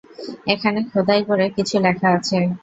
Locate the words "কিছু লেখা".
1.57-2.07